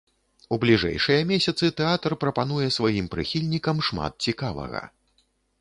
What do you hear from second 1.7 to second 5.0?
тэатр прапануе сваім прыхільнікам шмат цікавага.